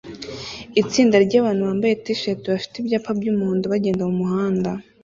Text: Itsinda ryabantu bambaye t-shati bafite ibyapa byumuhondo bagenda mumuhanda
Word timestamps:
Itsinda 0.81 1.15
ryabantu 1.25 1.61
bambaye 1.69 1.93
t-shati 2.03 2.45
bafite 2.53 2.75
ibyapa 2.77 3.09
byumuhondo 3.19 3.65
bagenda 3.73 4.01
mumuhanda 4.09 4.71